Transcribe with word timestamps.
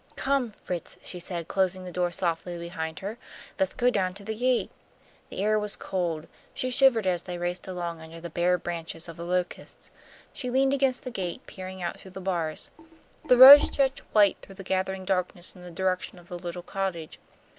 "Come, 0.15 0.49
Fritz," 0.49 0.97
she 1.03 1.19
said, 1.19 1.47
closing 1.47 1.83
the 1.85 1.91
door 1.91 2.09
softly 2.11 2.57
behind 2.57 2.97
her, 3.01 3.19
"let's 3.59 3.75
go 3.75 3.91
down 3.91 4.15
to 4.15 4.23
the 4.23 4.33
gate." 4.33 4.71
The 5.29 5.43
air 5.43 5.59
was 5.59 5.75
cold. 5.75 6.25
She 6.55 6.71
shivered 6.71 7.05
as 7.05 7.21
they 7.21 7.37
raced 7.37 7.67
along 7.67 8.01
under 8.01 8.19
the 8.19 8.31
bare 8.31 8.57
branches 8.57 9.07
of 9.07 9.15
the 9.15 9.23
locusts. 9.23 9.91
She 10.33 10.49
leaned 10.49 10.73
against 10.73 11.03
the 11.03 11.11
gate, 11.11 11.45
peering 11.45 11.83
out 11.83 11.99
through 11.99 12.17
the 12.17 12.19
bars. 12.19 12.71
The 13.25 13.37
road 13.37 13.61
stretched 13.61 13.99
white 14.11 14.37
through 14.41 14.55
the 14.55 14.63
gathering 14.63 15.05
darkness 15.05 15.53
in 15.53 15.61
the 15.61 15.69
direction 15.69 16.17
of 16.17 16.29
the 16.29 16.39
little 16.39 16.63
cottage. 16.63 17.19